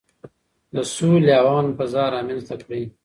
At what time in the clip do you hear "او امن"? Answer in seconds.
1.39-1.67